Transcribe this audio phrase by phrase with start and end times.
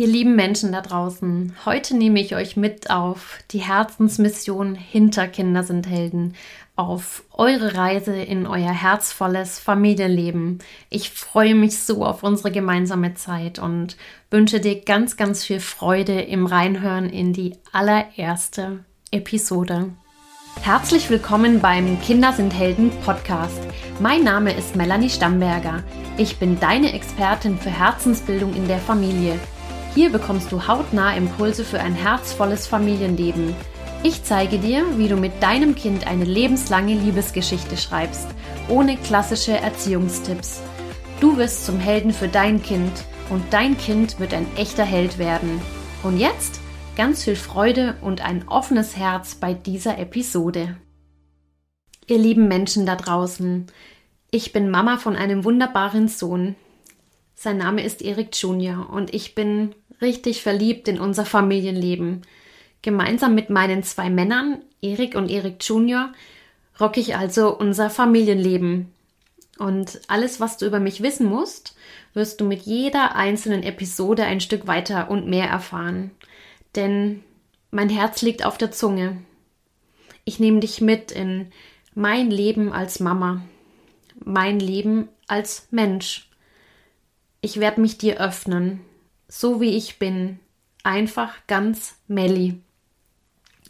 [0.00, 5.62] Ihr lieben Menschen da draußen, heute nehme ich euch mit auf die Herzensmission hinter Kinder
[5.62, 6.36] sind Helden,
[6.74, 10.60] auf eure Reise in euer herzvolles Familienleben.
[10.88, 13.98] Ich freue mich so auf unsere gemeinsame Zeit und
[14.30, 19.90] wünsche dir ganz, ganz viel Freude im Reinhören in die allererste Episode.
[20.62, 23.60] Herzlich willkommen beim Kinder sind Helden Podcast.
[24.00, 25.84] Mein Name ist Melanie Stamberger.
[26.16, 29.38] Ich bin deine Expertin für Herzensbildung in der Familie.
[29.94, 33.54] Hier bekommst du hautnah Impulse für ein herzvolles Familienleben.
[34.02, 38.28] Ich zeige dir, wie du mit deinem Kind eine lebenslange Liebesgeschichte schreibst,
[38.68, 40.62] ohne klassische Erziehungstipps.
[41.20, 42.92] Du wirst zum Helden für dein Kind
[43.28, 45.60] und dein Kind wird ein echter Held werden.
[46.02, 46.60] Und jetzt
[46.96, 50.76] ganz viel Freude und ein offenes Herz bei dieser Episode.
[52.06, 53.66] Ihr lieben Menschen da draußen,
[54.30, 56.54] ich bin Mama von einem wunderbaren Sohn.
[57.42, 62.20] Sein Name ist Erik Junior und ich bin richtig verliebt in unser Familienleben.
[62.82, 66.12] Gemeinsam mit meinen zwei Männern, Erik und Erik Junior,
[66.78, 68.92] rocke ich also unser Familienleben.
[69.58, 71.74] Und alles, was du über mich wissen musst,
[72.12, 76.10] wirst du mit jeder einzelnen Episode ein Stück weiter und mehr erfahren.
[76.76, 77.22] Denn
[77.70, 79.16] mein Herz liegt auf der Zunge.
[80.26, 81.50] Ich nehme dich mit in
[81.94, 83.40] mein Leben als Mama,
[84.22, 86.26] mein Leben als Mensch
[87.40, 88.80] ich werde mich dir öffnen,
[89.28, 90.38] so wie ich bin,
[90.82, 92.60] einfach ganz Melli,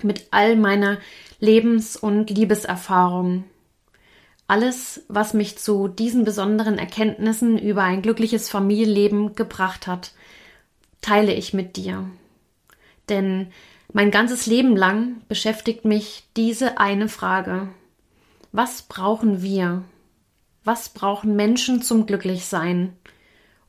[0.03, 0.99] mit all meiner
[1.39, 3.45] Lebens- und Liebeserfahrung.
[4.47, 10.13] Alles, was mich zu diesen besonderen Erkenntnissen über ein glückliches Familienleben gebracht hat,
[11.01, 12.11] teile ich mit dir.
[13.09, 13.53] Denn
[13.93, 17.69] mein ganzes Leben lang beschäftigt mich diese eine Frage.
[18.53, 19.85] Was brauchen wir?
[20.65, 22.97] Was brauchen Menschen zum Glücklichsein?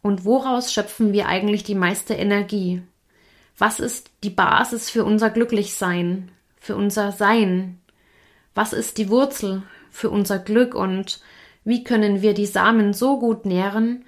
[0.01, 2.81] Und woraus schöpfen wir eigentlich die meiste Energie?
[3.57, 7.79] Was ist die Basis für unser Glücklichsein, für unser Sein?
[8.55, 11.21] Was ist die Wurzel für unser Glück und
[11.63, 14.05] wie können wir die Samen so gut nähren,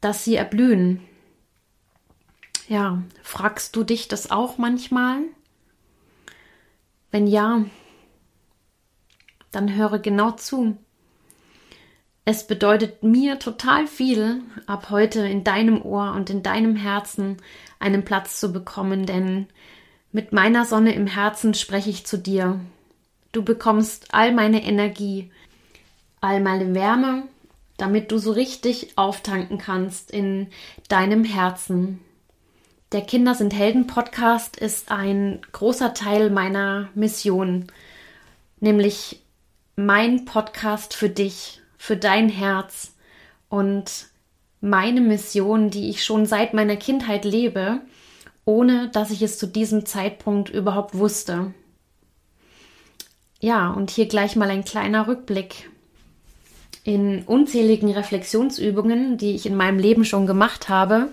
[0.00, 1.00] dass sie erblühen?
[2.68, 5.22] Ja, fragst du dich das auch manchmal?
[7.10, 7.64] Wenn ja,
[9.50, 10.76] dann höre genau zu.
[12.30, 17.38] Es bedeutet mir total viel, ab heute in deinem Ohr und in deinem Herzen
[17.78, 19.46] einen Platz zu bekommen, denn
[20.12, 22.60] mit meiner Sonne im Herzen spreche ich zu dir.
[23.32, 25.30] Du bekommst all meine Energie,
[26.20, 27.22] all meine Wärme,
[27.78, 30.48] damit du so richtig auftanken kannst in
[30.90, 31.98] deinem Herzen.
[32.92, 37.68] Der Kinder sind Helden Podcast ist ein großer Teil meiner Mission,
[38.60, 39.22] nämlich
[39.76, 42.92] mein Podcast für dich, für dein Herz
[43.48, 44.08] und
[44.60, 47.80] meine Mission, die ich schon seit meiner Kindheit lebe,
[48.44, 51.54] ohne dass ich es zu diesem Zeitpunkt überhaupt wusste.
[53.40, 55.70] Ja, und hier gleich mal ein kleiner Rückblick.
[56.82, 61.12] In unzähligen Reflexionsübungen, die ich in meinem Leben schon gemacht habe,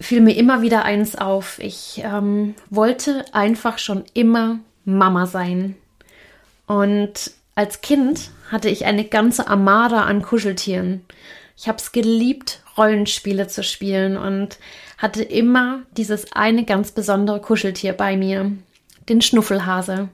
[0.00, 1.58] fiel mir immer wieder eins auf.
[1.60, 5.76] Ich ähm, wollte einfach schon immer Mama sein.
[6.66, 11.04] Und als Kind hatte ich eine ganze Armada an Kuscheltieren.
[11.56, 14.58] Ich habe es geliebt, Rollenspiele zu spielen und
[14.98, 18.52] hatte immer dieses eine ganz besondere Kuscheltier bei mir,
[19.08, 20.08] den Schnuffelhase.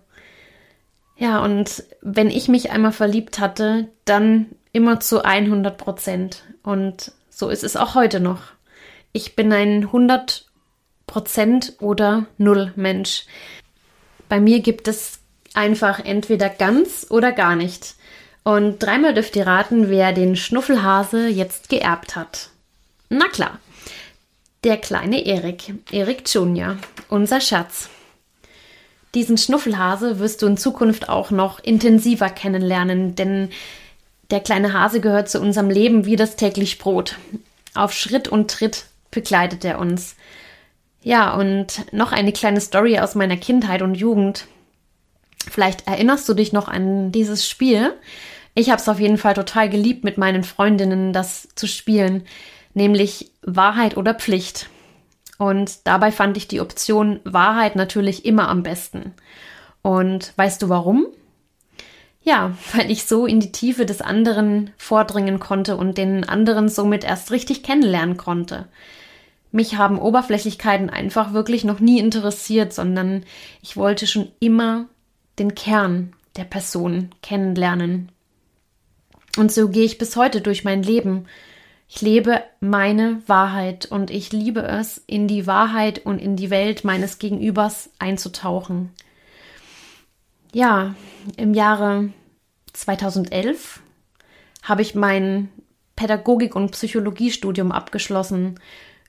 [1.16, 6.44] Ja, und wenn ich mich einmal verliebt hatte, dann immer zu 100 Prozent.
[6.62, 8.42] Und so ist es auch heute noch.
[9.12, 10.46] Ich bin ein 100
[11.06, 13.24] Prozent oder Null Mensch.
[14.28, 15.17] Bei mir gibt es
[15.58, 17.96] einfach entweder ganz oder gar nicht.
[18.44, 22.50] Und dreimal dürft ihr raten, wer den Schnuffelhase jetzt geerbt hat.
[23.10, 23.58] Na klar,
[24.64, 26.76] der kleine Erik, Erik Junior,
[27.08, 27.90] unser Schatz.
[29.14, 33.50] Diesen Schnuffelhase wirst du in Zukunft auch noch intensiver kennenlernen, denn
[34.30, 37.16] der kleine Hase gehört zu unserem Leben wie das täglich Brot.
[37.74, 40.14] Auf Schritt und Tritt begleitet er uns.
[41.02, 44.46] Ja, und noch eine kleine Story aus meiner Kindheit und Jugend.
[45.50, 47.94] Vielleicht erinnerst du dich noch an dieses Spiel.
[48.54, 52.24] Ich habe es auf jeden Fall total geliebt, mit meinen Freundinnen das zu spielen,
[52.74, 54.68] nämlich Wahrheit oder Pflicht.
[55.38, 59.14] Und dabei fand ich die Option Wahrheit natürlich immer am besten.
[59.82, 61.06] Und weißt du warum?
[62.20, 67.04] Ja, weil ich so in die Tiefe des anderen vordringen konnte und den anderen somit
[67.04, 68.66] erst richtig kennenlernen konnte.
[69.50, 73.24] Mich haben Oberflächlichkeiten einfach wirklich noch nie interessiert, sondern
[73.62, 74.86] ich wollte schon immer
[75.38, 78.10] den Kern der Person kennenlernen.
[79.36, 81.26] Und so gehe ich bis heute durch mein Leben.
[81.88, 86.84] Ich lebe meine Wahrheit und ich liebe es, in die Wahrheit und in die Welt
[86.84, 88.90] meines Gegenübers einzutauchen.
[90.52, 90.94] Ja,
[91.36, 92.10] im Jahre
[92.72, 93.80] 2011
[94.62, 95.50] habe ich mein
[95.96, 98.60] Pädagogik- und Psychologiestudium abgeschlossen.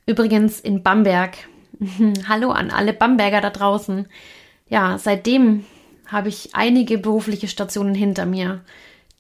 [0.06, 1.38] Übrigens in Bamberg.
[2.28, 4.08] Hallo an alle Bamberger da draußen.
[4.70, 5.66] Ja, seitdem
[6.12, 8.62] habe ich einige berufliche Stationen hinter mir.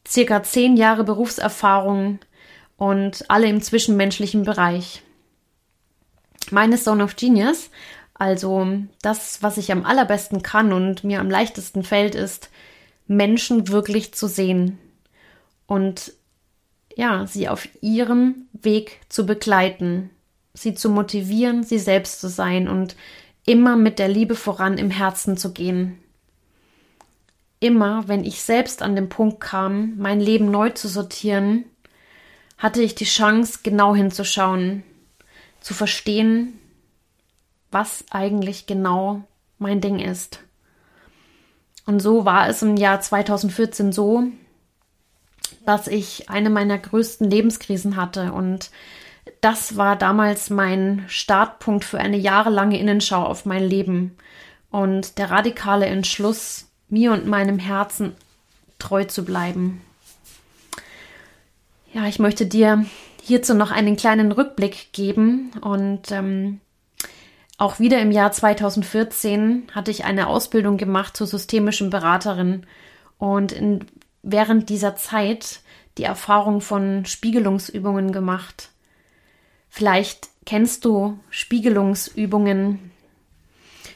[0.07, 2.19] Circa zehn Jahre Berufserfahrung
[2.77, 5.03] und alle im zwischenmenschlichen Bereich.
[6.51, 7.69] Meine Zone of Genius,
[8.13, 8.67] also
[9.01, 12.49] das, was ich am allerbesten kann und mir am leichtesten fällt, ist,
[13.07, 14.77] Menschen wirklich zu sehen
[15.67, 16.13] und
[16.95, 20.09] ja, sie auf ihrem Weg zu begleiten,
[20.53, 22.95] sie zu motivieren, sie selbst zu sein und
[23.45, 25.97] immer mit der Liebe voran im Herzen zu gehen.
[27.59, 31.65] Immer, wenn ich selbst an den Punkt kam, mein Leben neu zu sortieren,
[32.57, 34.83] hatte ich die Chance, genau hinzuschauen,
[35.59, 36.59] zu verstehen,
[37.71, 39.23] was eigentlich genau
[39.57, 40.39] mein Ding ist.
[41.85, 44.23] Und so war es im Jahr 2014 so,
[45.65, 48.69] dass ich eine meiner größten Lebenskrisen hatte und
[49.41, 54.17] das war damals mein Startpunkt für eine jahrelange Innenschau auf mein Leben
[54.71, 58.15] und der radikale Entschluss, mir und meinem Herzen
[58.79, 59.81] treu zu bleiben.
[61.93, 62.85] Ja, ich möchte dir
[63.21, 66.61] hierzu noch einen kleinen Rückblick geben und ähm,
[67.57, 72.65] auch wieder im Jahr 2014 hatte ich eine Ausbildung gemacht zur systemischen Beraterin
[73.17, 73.85] und in,
[74.23, 75.59] während dieser Zeit
[75.97, 78.69] die Erfahrung von Spiegelungsübungen gemacht.
[79.69, 82.91] Vielleicht kennst du Spiegelungsübungen.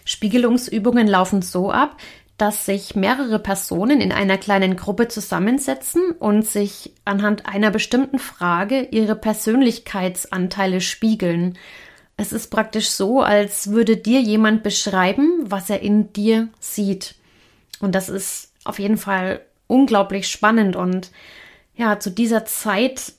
[0.04, 1.96] Spiegelungsübungen laufen so ab,
[2.38, 8.82] dass sich mehrere Personen in einer kleinen Gruppe zusammensetzen und sich anhand einer bestimmten Frage
[8.92, 11.58] ihre Persönlichkeitsanteile spiegeln.
[12.18, 17.16] Es ist praktisch so, als würde dir jemand beschreiben, was er in dir sieht.
[17.80, 21.12] Und das ist auf jeden Fall unglaublich spannend und
[21.76, 23.14] ja, zu dieser Zeit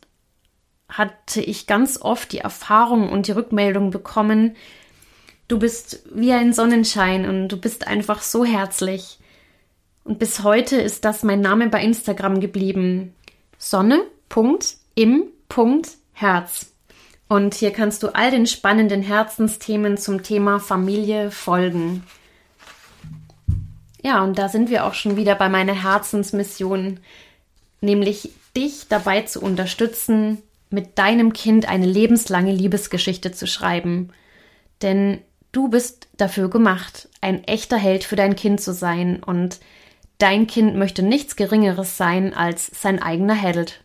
[0.88, 4.54] hatte ich ganz oft die Erfahrung und die Rückmeldung bekommen,
[5.48, 9.18] du bist wie ein Sonnenschein und du bist einfach so herzlich.
[10.04, 13.14] Und bis heute ist das mein Name bei Instagram geblieben.
[13.58, 14.26] Sonne.im.herz.
[17.26, 22.04] Und hier kannst du all den spannenden Herzensthemen zum Thema Familie folgen.
[24.02, 27.00] Ja, und da sind wir auch schon wieder bei meiner Herzensmission,
[27.80, 34.10] nämlich dich dabei zu unterstützen, mit deinem Kind eine lebenslange Liebesgeschichte zu schreiben.
[34.82, 35.22] Denn
[35.56, 39.60] du bist dafür gemacht, ein echter Held für dein Kind zu sein und
[40.18, 43.82] dein Kind möchte nichts Geringeres sein als sein eigener Held.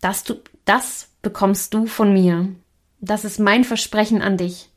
[0.00, 2.48] Das, du, das bekommst du von mir.
[3.00, 4.68] Das ist mein Versprechen an dich.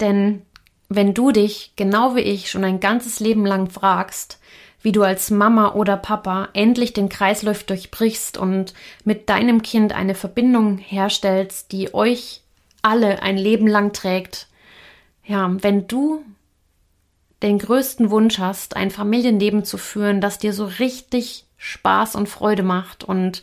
[0.00, 0.42] Denn
[0.88, 4.38] wenn du dich, genau wie ich, schon ein ganzes Leben lang fragst,
[4.82, 8.74] wie du als Mama oder Papa endlich den Kreislauf durchbrichst und
[9.04, 12.42] mit deinem Kind eine Verbindung herstellst, die euch
[12.82, 14.48] alle ein Leben lang trägt.
[15.24, 16.24] Ja, wenn du
[17.42, 22.62] den größten Wunsch hast, ein Familienleben zu führen, das dir so richtig Spaß und Freude
[22.62, 23.42] macht und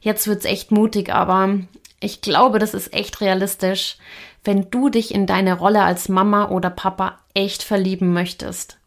[0.00, 1.58] jetzt wird's echt mutig, aber
[2.00, 3.98] ich glaube, das ist echt realistisch,
[4.44, 8.78] wenn du dich in deine Rolle als Mama oder Papa echt verlieben möchtest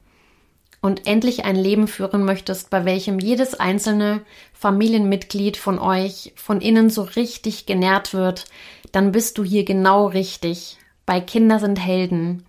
[0.82, 4.22] und endlich ein Leben führen möchtest, bei welchem jedes einzelne
[4.54, 8.46] Familienmitglied von euch von innen so richtig genährt wird,
[8.92, 10.78] dann bist du hier genau richtig.
[11.06, 12.46] Bei Kinder sind Helden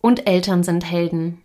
[0.00, 1.42] und Eltern sind Helden.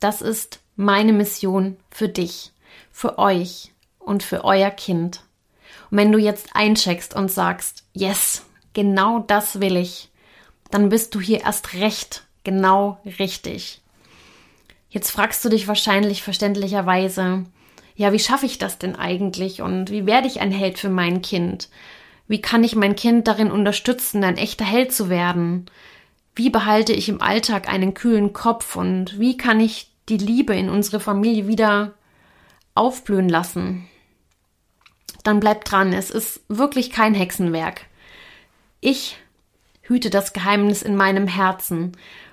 [0.00, 2.52] Das ist meine Mission für dich,
[2.90, 5.22] für euch und für euer Kind.
[5.90, 10.10] Und wenn du jetzt eincheckst und sagst, yes, genau das will ich,
[10.70, 13.80] dann bist du hier erst recht genau richtig.
[14.90, 17.44] Jetzt fragst du dich wahrscheinlich verständlicherweise,
[17.96, 21.22] ja, wie schaffe ich das denn eigentlich und wie werde ich ein Held für mein
[21.22, 21.68] Kind?
[22.26, 25.66] Wie kann ich mein Kind darin unterstützen, ein echter Held zu werden?
[26.34, 30.68] Wie behalte ich im Alltag einen kühlen Kopf und wie kann ich die Liebe in
[30.68, 31.94] unsere Familie wieder
[32.74, 33.88] aufblühen lassen?
[35.22, 37.86] Dann bleib dran, es ist wirklich kein Hexenwerk.
[38.80, 39.16] Ich
[39.82, 41.92] hüte das Geheimnis in meinem Herzen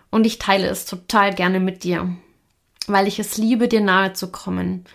[0.09, 2.15] und ich teile es total gerne mit dir
[2.87, 4.85] weil ich es liebe, dir nahe zu kommen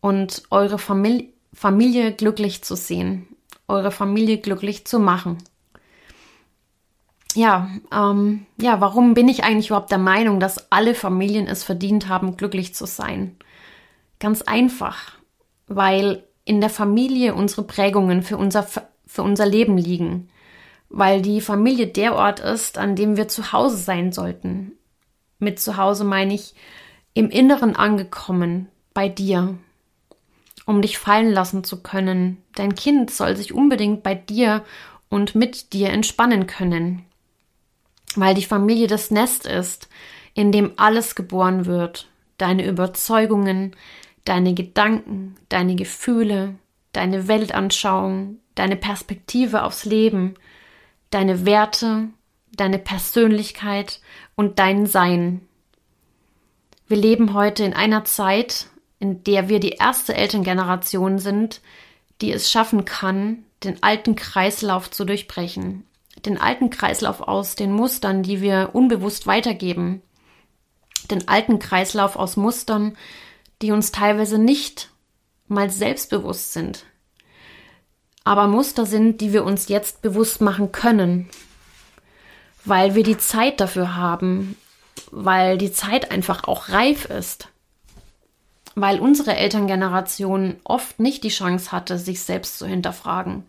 [0.00, 3.28] und eure Familie, Familie glücklich zu sehen,
[3.72, 5.38] eure Familie glücklich zu machen.
[7.34, 12.08] Ja, ähm, ja, warum bin ich eigentlich überhaupt der Meinung, dass alle Familien es verdient
[12.08, 13.36] haben, glücklich zu sein?
[14.20, 15.14] Ganz einfach,
[15.66, 20.28] weil in der Familie unsere Prägungen für unser, für unser Leben liegen.
[20.92, 24.72] weil die Familie der Ort ist, an dem wir zu Hause sein sollten.
[25.38, 26.54] Mit zu Hause meine ich
[27.14, 29.56] im Inneren angekommen, bei dir,
[30.66, 32.42] um dich fallen lassen zu können.
[32.54, 34.64] Dein Kind soll sich unbedingt bei dir
[35.08, 37.04] und mit dir entspannen können,
[38.14, 39.88] weil die Familie das Nest ist,
[40.34, 43.76] in dem alles geboren wird, deine Überzeugungen,
[44.24, 46.54] deine Gedanken, deine Gefühle,
[46.92, 50.34] deine Weltanschauung, deine Perspektive aufs Leben,
[51.10, 52.08] deine Werte,
[52.54, 54.00] deine Persönlichkeit
[54.34, 55.42] und dein Sein.
[56.86, 58.66] Wir leben heute in einer Zeit,
[59.02, 61.60] in der wir die erste Elterngeneration sind,
[62.20, 65.84] die es schaffen kann, den alten Kreislauf zu durchbrechen.
[66.24, 70.02] Den alten Kreislauf aus den Mustern, die wir unbewusst weitergeben.
[71.10, 72.96] Den alten Kreislauf aus Mustern,
[73.60, 74.90] die uns teilweise nicht
[75.48, 76.86] mal selbstbewusst sind
[78.24, 81.28] aber Muster sind, die wir uns jetzt bewusst machen können,
[82.64, 84.56] weil wir die Zeit dafür haben,
[85.10, 87.48] weil die Zeit einfach auch reif ist,
[88.74, 93.44] weil unsere Elterngeneration oft nicht die Chance hatte, sich selbst zu hinterfragen.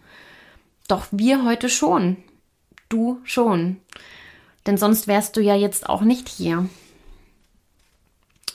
[0.88, 2.18] Doch wir heute schon.
[2.90, 3.78] Du schon.
[4.66, 6.70] Denn sonst wärst du ja jetzt auch nicht hier.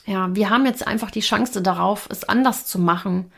[0.05, 3.31] Ja, wir haben jetzt einfach die Chance darauf, es anders zu machen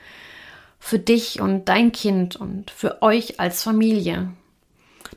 [0.80, 4.32] für dich und dein Kind und für euch als Familie.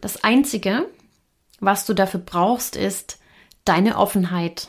[0.00, 0.86] Das Einzige,
[1.60, 3.18] was du dafür brauchst, ist
[3.64, 4.68] deine Offenheit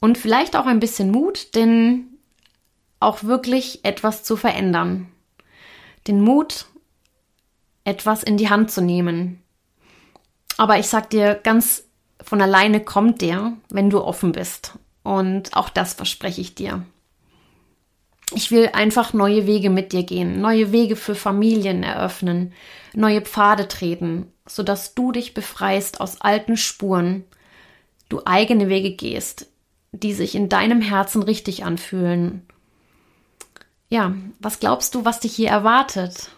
[0.00, 2.17] und vielleicht auch ein bisschen Mut, denn
[3.00, 5.08] auch wirklich etwas zu verändern.
[6.06, 6.66] Den Mut,
[7.84, 9.42] etwas in die Hand zu nehmen.
[10.56, 11.84] Aber ich sag dir, ganz
[12.22, 14.78] von alleine kommt der, wenn du offen bist.
[15.02, 16.84] Und auch das verspreche ich dir
[18.34, 22.52] ich will einfach neue Wege mit dir gehen, neue Wege für Familien eröffnen,
[22.94, 27.24] neue Pfade treten, sodass du dich befreist aus alten Spuren,
[28.08, 29.46] du eigene Wege gehst,
[29.92, 32.42] die sich in deinem Herzen richtig anfühlen.
[33.88, 36.30] Ja, was glaubst du, was dich hier erwartet?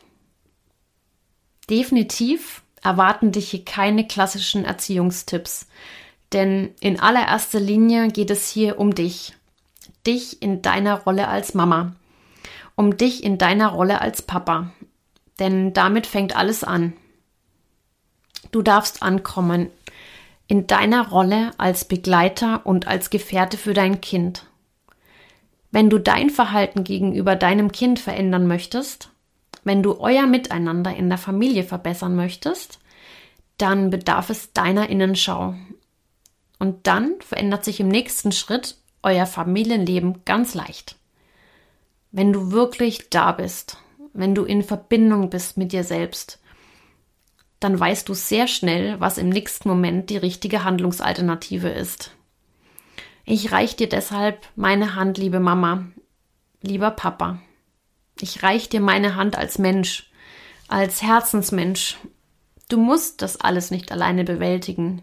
[1.69, 5.67] Definitiv erwarten dich hier keine klassischen Erziehungstipps,
[6.33, 9.35] denn in allererster Linie geht es hier um dich
[10.07, 11.95] dich in deiner Rolle als Mama,
[12.75, 14.73] um dich in deiner Rolle als Papa.
[15.39, 16.95] Denn damit fängt alles an.
[18.53, 19.71] Du darfst ankommen
[20.47, 24.47] in deiner Rolle als Begleiter und als Gefährte für dein Kind.
[25.71, 29.11] Wenn du dein Verhalten gegenüber deinem Kind verändern möchtest,
[29.63, 32.81] wenn du euer Miteinander in der Familie verbessern möchtest,
[33.59, 35.55] dann bedarf es deiner Innenschau.
[36.59, 40.97] Und dann verändert sich im nächsten Schritt euer Familienleben ganz leicht.
[42.11, 43.79] Wenn du wirklich da bist,
[44.13, 46.41] wenn du in Verbindung bist mit dir selbst,
[47.61, 52.11] dann weißt du sehr schnell, was im nächsten Moment die richtige Handlungsalternative ist.
[53.25, 55.87] Ich reich dir deshalb meine Hand, liebe Mama,
[56.63, 57.41] lieber Papa.
[58.21, 60.11] Ich reich dir meine Hand als Mensch,
[60.69, 61.99] als Herzensmensch.
[62.69, 65.03] Du musst das alles nicht alleine bewältigen.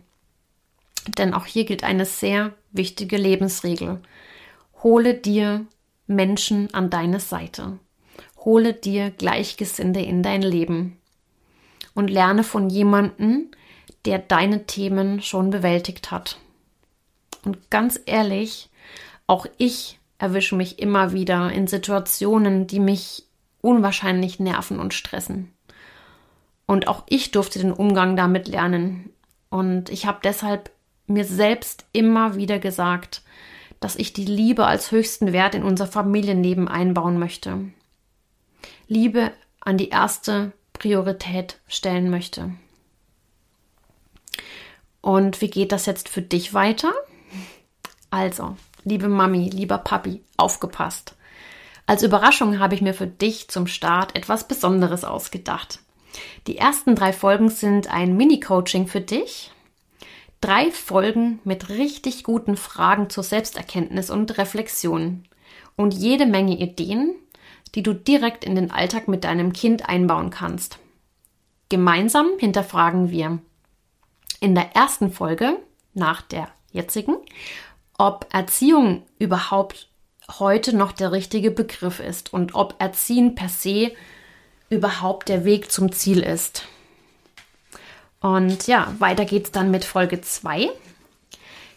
[1.18, 4.02] Denn auch hier gilt eine sehr wichtige Lebensregel.
[4.84, 5.66] Hole dir
[6.06, 7.80] Menschen an deine Seite.
[8.38, 10.98] Hole dir Gleichgesinnte in dein Leben.
[11.94, 13.50] Und lerne von jemandem,
[14.06, 16.38] der deine Themen schon bewältigt hat.
[17.48, 18.70] Und ganz ehrlich,
[19.26, 23.24] auch ich erwische mich immer wieder in Situationen, die mich
[23.62, 25.54] unwahrscheinlich nerven und stressen.
[26.66, 29.12] Und auch ich durfte den Umgang damit lernen.
[29.48, 30.72] Und ich habe deshalb
[31.06, 33.22] mir selbst immer wieder gesagt,
[33.80, 37.60] dass ich die Liebe als höchsten Wert in unser Familienleben einbauen möchte.
[38.90, 42.52] Liebe an die erste Priorität stellen möchte.
[45.00, 46.92] Und wie geht das jetzt für dich weiter?
[48.10, 51.16] Also, liebe Mami, lieber Papi, aufgepasst.
[51.86, 55.80] Als Überraschung habe ich mir für dich zum Start etwas Besonderes ausgedacht.
[56.48, 59.52] Die ersten drei Folgen sind ein Mini-Coaching für dich,
[60.42, 65.24] Drei Folgen mit richtig guten Fragen zur Selbsterkenntnis und Reflexion
[65.76, 67.16] und jede Menge Ideen,
[67.74, 70.78] die du direkt in den Alltag mit deinem Kind einbauen kannst.
[71.70, 73.40] Gemeinsam hinterfragen wir
[74.40, 75.58] in der ersten Folge
[75.96, 77.18] nach der jetzigen,
[77.98, 79.90] ob Erziehung überhaupt
[80.40, 83.92] heute noch der richtige Begriff ist und ob Erziehen per se
[84.70, 86.64] überhaupt der Weg zum Ziel ist.
[88.20, 90.70] Und ja, weiter geht's dann mit Folge 2.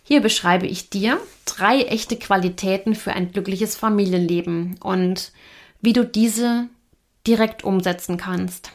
[0.02, 5.32] Hier beschreibe ich dir drei echte Qualitäten für ein glückliches Familienleben und
[5.80, 6.68] wie du diese
[7.26, 8.72] direkt umsetzen kannst.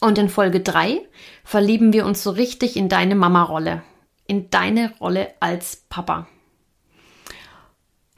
[0.00, 1.00] Und in Folge 3
[1.44, 3.82] verlieben wir uns so richtig in deine Mama-Rolle,
[4.26, 6.26] in deine Rolle als Papa.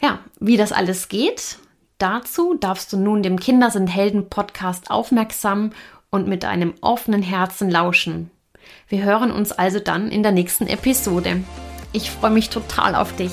[0.00, 1.58] Ja, wie das alles geht,
[1.98, 5.70] dazu darfst du nun dem Kinder sind Helden Podcast aufmerksam
[6.10, 8.30] und mit einem offenen Herzen lauschen.
[8.88, 11.42] Wir hören uns also dann in der nächsten Episode.
[11.92, 13.32] Ich freue mich total auf dich.